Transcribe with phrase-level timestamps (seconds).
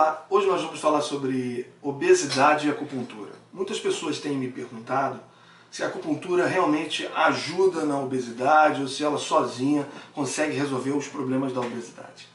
[0.00, 3.32] Olá, hoje nós vamos falar sobre obesidade e acupuntura.
[3.52, 5.20] Muitas pessoas têm me perguntado
[5.70, 11.52] se a acupuntura realmente ajuda na obesidade ou se ela sozinha consegue resolver os problemas
[11.52, 12.26] da obesidade.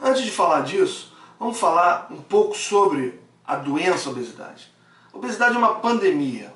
[0.00, 4.68] Antes de falar disso, vamos falar um pouco sobre a doença obesidade.
[5.14, 6.52] A obesidade é uma pandemia.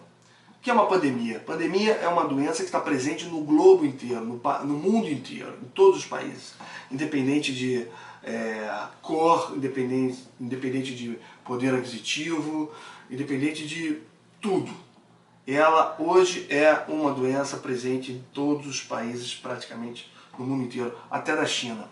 [0.56, 1.38] O que é uma pandemia?
[1.38, 5.68] Pandemia é uma doença que está presente no globo inteiro, no, no mundo inteiro, em
[5.68, 6.54] todos os países,
[6.90, 7.86] independente de
[8.23, 8.71] é,
[9.02, 12.70] cor, independente, independente de poder aquisitivo,
[13.11, 13.98] independente de
[14.41, 14.73] tudo.
[15.47, 21.34] Ela hoje é uma doença presente em todos os países, praticamente no mundo inteiro, até
[21.34, 21.88] da China.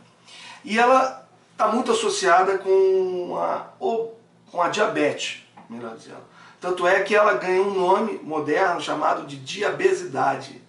[0.65, 6.23] E ela está muito associada com a, com a diabetes, melhor dizendo.
[6.61, 10.61] Tanto é que ela ganha um nome moderno chamado de diabesidade.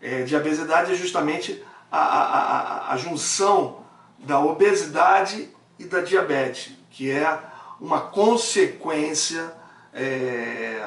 [0.00, 3.85] É, diabesidade é justamente a, a, a, a junção
[4.18, 5.48] da obesidade
[5.78, 7.38] e da diabetes, que é
[7.80, 9.52] uma consequência
[9.92, 10.82] é,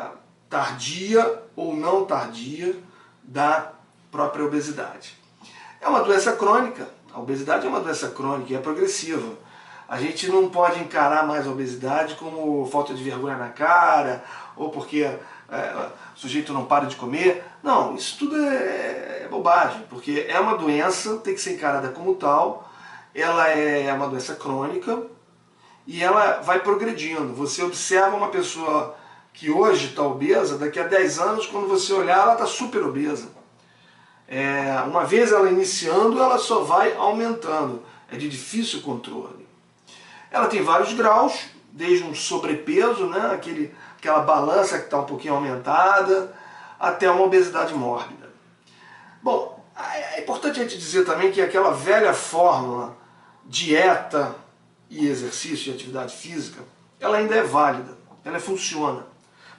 [0.49, 2.75] tardia ou não tardia
[3.23, 3.73] da
[4.11, 5.17] própria obesidade.
[5.79, 9.37] É uma doença crônica, a obesidade é uma doença crônica e é progressiva.
[9.87, 14.23] A gente não pode encarar mais a obesidade como falta de vergonha na cara,
[14.55, 15.19] ou porque é,
[16.15, 17.43] o sujeito não para de comer.
[17.63, 22.13] Não, isso tudo é, é bobagem, porque é uma doença, tem que ser encarada como
[22.15, 22.68] tal,
[23.13, 25.03] ela é uma doença crônica
[25.85, 27.33] e ela vai progredindo.
[27.33, 28.95] Você observa uma pessoa
[29.33, 33.29] que hoje está obesa, daqui a 10 anos, quando você olhar, ela está super obesa.
[34.27, 37.81] É, uma vez ela iniciando, ela só vai aumentando.
[38.11, 39.47] É de difícil controle.
[40.29, 45.33] Ela tem vários graus, desde um sobrepeso, né, aquele, aquela balança que está um pouquinho
[45.33, 46.35] aumentada,
[46.79, 48.29] até uma obesidade mórbida.
[49.23, 49.65] Bom,
[50.13, 52.98] é importante a gente dizer também que aquela velha fórmula
[53.49, 54.35] dieta
[54.89, 56.61] e exercício e atividade física,
[56.99, 59.05] ela ainda é válida, ela funciona.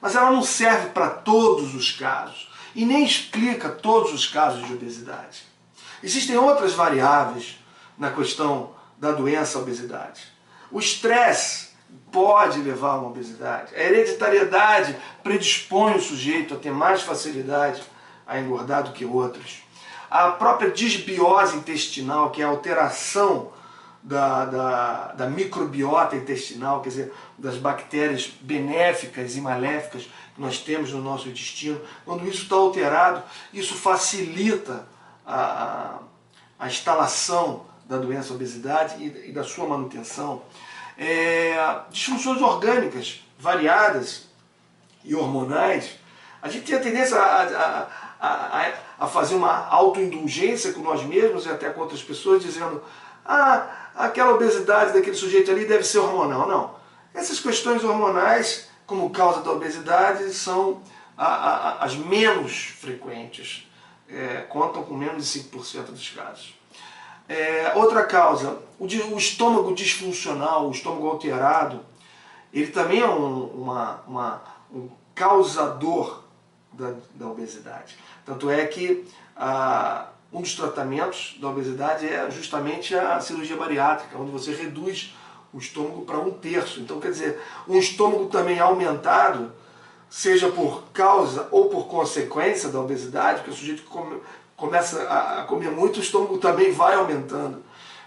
[0.00, 4.72] Mas ela não serve para todos os casos e nem explica todos os casos de
[4.72, 5.42] obesidade.
[6.02, 7.58] Existem outras variáveis
[7.98, 10.22] na questão da doença obesidade.
[10.70, 11.70] O estresse
[12.12, 13.74] pode levar a uma obesidade.
[13.74, 17.82] A hereditariedade predispõe o sujeito a ter mais facilidade
[18.26, 19.62] a engordar do que outros.
[20.08, 23.52] A própria disbiose intestinal, que é a alteração
[24.02, 30.92] da, da, da, microbiota intestinal, quer dizer, das bactérias benéficas e maléficas que nós temos
[30.92, 33.22] no nosso intestino, quando isso está alterado,
[33.52, 34.86] isso facilita
[35.26, 35.98] a,
[36.58, 40.42] a instalação da doença obesidade e, e da sua manutenção.
[40.96, 41.54] É,
[41.90, 44.28] disfunções orgânicas variadas
[45.04, 45.98] e hormonais,
[46.42, 47.88] a gente tem a tendência a, a,
[48.20, 52.82] a, a fazer uma autoindulgência com nós mesmos e até com outras pessoas, dizendo
[53.24, 56.48] ah, aquela obesidade daquele sujeito ali deve ser hormonal.
[56.48, 56.74] Não.
[57.14, 60.82] Essas questões hormonais, como causa da obesidade, são
[61.16, 63.68] a, a, as menos frequentes.
[64.08, 66.54] É, contam com menos de 5% dos casos.
[67.28, 71.80] É, outra causa, o, o, estômago disfuncional, o estômago alterado,
[72.52, 76.24] ele também é um, uma, uma, um causador
[76.72, 77.96] da, da obesidade.
[78.26, 79.06] Tanto é que
[79.36, 85.14] a, um dos tratamentos da obesidade é justamente a cirurgia bariátrica, onde você reduz
[85.52, 86.80] o estômago para um terço.
[86.80, 89.52] Então, quer dizer, um estômago também aumentado,
[90.08, 94.20] seja por causa ou por consequência da obesidade, porque o sujeito come,
[94.56, 97.64] começa a comer muito, o estômago também vai aumentando.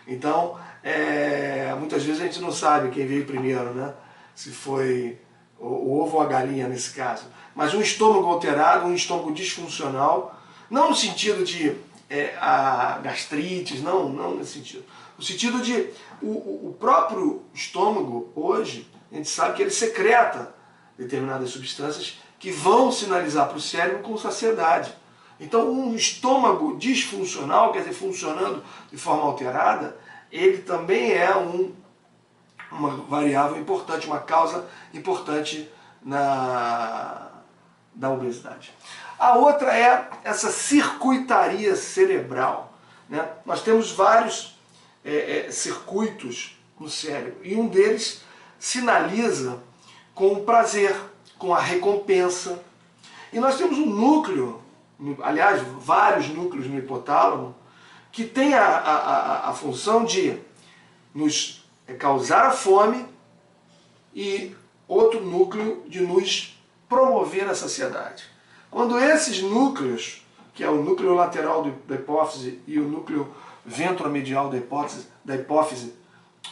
[0.08, 3.94] Então, é, muitas vezes a gente não sabe quem veio primeiro, né?
[4.36, 5.18] Se foi
[5.60, 7.26] o, o ovo ou a galinha nesse caso.
[7.56, 11.76] Mas um estômago alterado, um estômago disfuncional, não no sentido de
[12.10, 14.84] é, a gastrites, não, não nesse sentido.
[15.18, 15.90] No sentido de
[16.22, 20.54] o, o próprio estômago, hoje, a gente sabe que ele secreta
[20.98, 24.94] determinadas substâncias que vão sinalizar para o cérebro com saciedade.
[25.40, 29.98] Então, um estômago disfuncional, quer dizer, funcionando de forma alterada,
[30.32, 31.74] ele também é um,
[32.72, 35.70] uma variável importante, uma causa importante
[36.02, 37.30] na,
[37.94, 38.74] da obesidade.
[39.24, 42.74] A outra é essa circuitaria cerebral.
[43.08, 43.26] Né?
[43.46, 44.60] Nós temos vários
[45.02, 48.22] é, é, circuitos no cérebro e um deles
[48.60, 49.64] sinaliza
[50.14, 50.94] com o prazer,
[51.38, 52.62] com a recompensa.
[53.32, 54.62] E nós temos um núcleo,
[55.22, 57.56] aliás, vários núcleos no hipotálamo,
[58.12, 60.38] que tem a, a, a função de
[61.16, 61.66] nos
[61.98, 63.08] causar a fome
[64.14, 64.54] e
[64.86, 66.60] outro núcleo de nos
[66.90, 68.33] promover a saciedade.
[68.74, 73.32] Quando esses núcleos, que é o núcleo lateral da hipófise e o núcleo
[73.64, 75.94] ventromedial da hipófise, da hipófise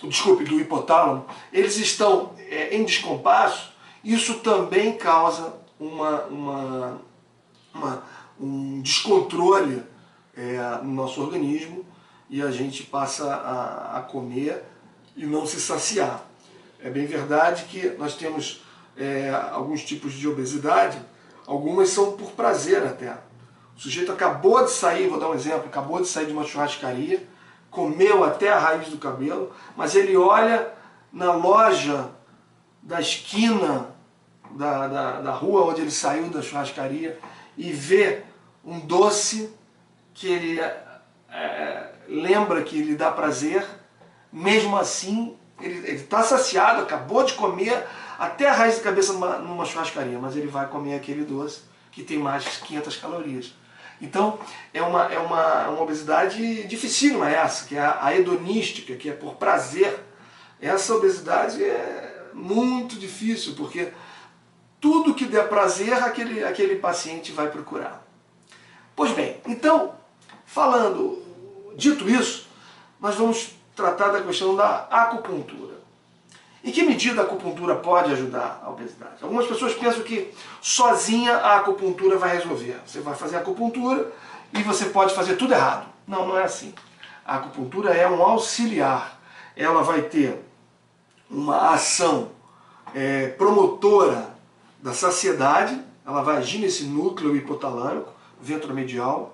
[0.03, 3.73] desculpe, do hipotálamo, eles estão é, em descompasso,
[4.03, 7.01] isso também causa uma, uma,
[7.73, 8.03] uma
[8.39, 9.81] um descontrole
[10.37, 11.83] é, no nosso organismo
[12.29, 14.63] e a gente passa a, a, comer
[15.17, 16.23] e não se saciar.
[16.79, 18.63] É bem verdade que nós temos
[18.95, 20.99] é, alguns tipos de obesidade,
[21.47, 23.17] algumas são por prazer até.
[23.75, 27.27] O sujeito acabou de sair, vou dar um exemplo, acabou de sair de uma churrascaria,
[27.69, 30.71] comeu até a raiz do cabelo, mas ele olha
[31.11, 32.09] na loja
[32.81, 33.87] da esquina
[34.51, 37.17] da, da, da rua onde ele saiu da churrascaria
[37.57, 38.23] e vê
[38.63, 39.53] um doce
[40.13, 43.65] que ele é, lembra que lhe dá prazer,
[44.31, 47.85] mesmo assim ele está saciado, acabou de comer
[48.21, 52.03] até a raiz de cabeça numa, numa churrascaria, mas ele vai comer aquele doce que
[52.03, 53.55] tem mais de 500 calorias.
[53.99, 54.37] Então,
[54.71, 59.11] é uma, é uma, uma obesidade dificílima essa, que é a, a hedonística, que é
[59.11, 60.05] por prazer.
[60.61, 63.91] Essa obesidade é muito difícil, porque
[64.79, 68.05] tudo que der prazer, aquele, aquele paciente vai procurar.
[68.95, 69.95] Pois bem, então,
[70.45, 71.23] falando,
[71.75, 72.47] dito isso,
[72.99, 75.80] nós vamos tratar da questão da acupuntura.
[76.63, 79.15] Em que medida a acupuntura pode ajudar a obesidade?
[79.21, 80.31] Algumas pessoas pensam que
[80.61, 82.79] sozinha a acupuntura vai resolver.
[82.85, 84.11] Você vai fazer acupuntura
[84.53, 85.87] e você pode fazer tudo errado.
[86.07, 86.73] Não, não é assim.
[87.25, 89.19] A acupuntura é um auxiliar.
[89.55, 90.39] Ela vai ter
[91.29, 92.29] uma ação
[92.93, 94.35] é, promotora
[94.81, 99.33] da saciedade, ela vai agir nesse núcleo hipotalâmico, ventromedial,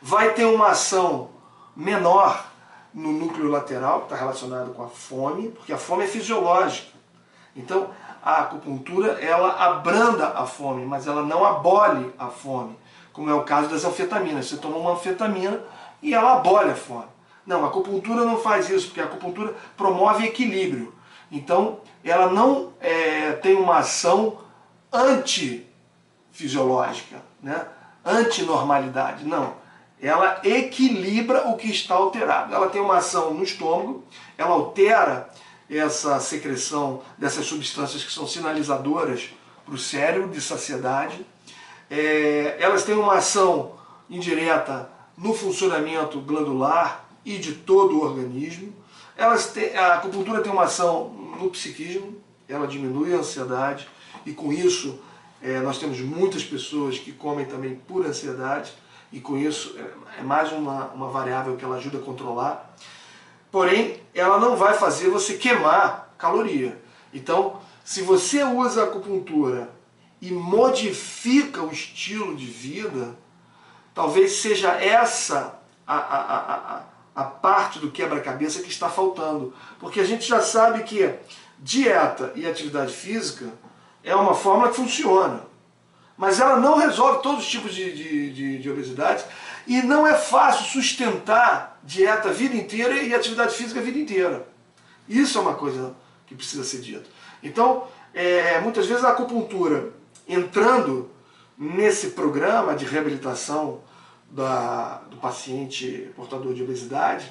[0.00, 1.30] vai ter uma ação
[1.74, 2.51] menor
[2.94, 6.90] no núcleo lateral, que está relacionado com a fome, porque a fome é fisiológica.
[7.56, 7.88] Então,
[8.22, 12.76] a acupuntura, ela abranda a fome, mas ela não abole a fome,
[13.12, 14.46] como é o caso das anfetaminas.
[14.46, 15.60] Você toma uma anfetamina
[16.02, 17.12] e ela abole a fome.
[17.46, 20.92] Não, a acupuntura não faz isso, porque a acupuntura promove equilíbrio.
[21.30, 24.38] Então, ela não é, tem uma ação
[24.92, 27.66] antifisiológica, né?
[28.04, 29.61] antinormalidade, não
[30.02, 32.52] ela equilibra o que está alterado.
[32.52, 34.02] Ela tem uma ação no estômago,
[34.36, 35.30] ela altera
[35.70, 39.30] essa secreção dessas substâncias que são sinalizadoras
[39.64, 41.24] para o cérebro de saciedade.
[41.88, 43.76] É, elas têm uma ação
[44.10, 48.74] indireta no funcionamento glandular e de todo o organismo.
[49.16, 51.10] Elas têm, a acupuntura tem uma ação
[51.40, 53.88] no psiquismo, ela diminui a ansiedade
[54.26, 54.98] e com isso
[55.40, 58.72] é, nós temos muitas pessoas que comem também por ansiedade
[59.12, 62.74] e com isso é, é mais uma, uma variável que ela ajuda a controlar.
[63.50, 66.80] Porém, ela não vai fazer você queimar caloria.
[67.12, 69.70] Então, se você usa a acupuntura
[70.20, 73.18] e modifica o estilo de vida,
[73.94, 76.36] talvez seja essa a, a,
[76.76, 76.82] a,
[77.14, 79.52] a parte do quebra-cabeça que está faltando.
[79.78, 81.14] Porque a gente já sabe que
[81.58, 83.52] dieta e atividade física
[84.02, 85.51] é uma fórmula que funciona
[86.16, 89.24] mas ela não resolve todos os tipos de, de, de, de obesidade
[89.66, 94.46] e não é fácil sustentar dieta a vida inteira e atividade física a vida inteira.
[95.08, 95.94] Isso é uma coisa
[96.26, 97.08] que precisa ser dito.
[97.42, 99.92] Então, é, muitas vezes a acupuntura
[100.28, 101.10] entrando
[101.58, 103.80] nesse programa de reabilitação
[104.30, 107.30] da, do paciente portador de obesidade,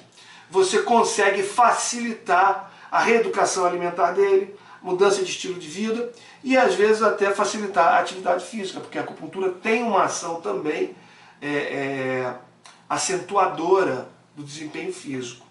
[0.49, 6.11] você consegue facilitar a reeducação alimentar dele, mudança de estilo de vida
[6.43, 10.95] e às vezes até facilitar a atividade física, porque a acupuntura tem uma ação também
[11.41, 12.35] é, é,
[12.89, 15.45] acentuadora do desempenho físico.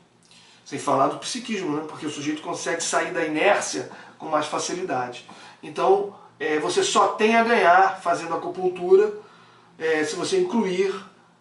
[0.64, 1.84] Sem falar do psiquismo, né?
[1.88, 5.28] porque o sujeito consegue sair da inércia com mais facilidade.
[5.62, 9.12] Então, é, você só tem a ganhar fazendo acupuntura
[9.78, 10.94] é, se você incluir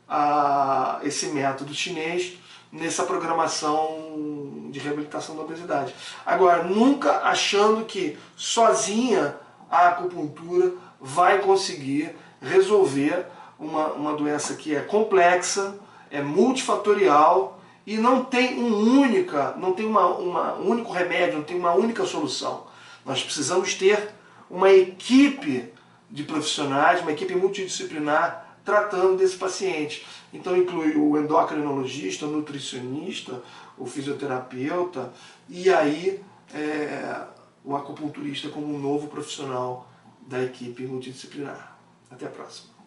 [0.08, 2.38] a, esse método chinês
[2.72, 4.39] nessa programação
[4.70, 5.94] de reabilitação da obesidade.
[6.26, 9.36] Agora, nunca achando que sozinha
[9.70, 13.26] a acupuntura vai conseguir resolver
[13.58, 15.76] uma, uma doença que é complexa,
[16.10, 21.44] é multifatorial e não tem um única, não tem uma, uma, um único remédio, não
[21.44, 22.68] tem uma única solução.
[23.06, 24.14] Nós precisamos ter
[24.50, 25.72] uma equipe
[26.10, 30.06] de profissionais, uma equipe multidisciplinar tratando desse paciente.
[30.34, 33.42] Então inclui o endocrinologista, o nutricionista,
[33.78, 35.12] o fisioterapeuta
[35.48, 36.22] e aí
[36.54, 37.26] é,
[37.64, 39.90] o acupunturista como um novo profissional
[40.28, 41.78] da equipe multidisciplinar.
[42.10, 42.79] Até a próxima.